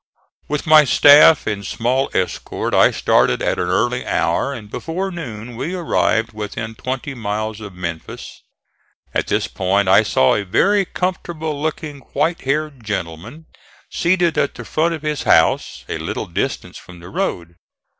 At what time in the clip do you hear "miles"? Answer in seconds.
7.13-7.61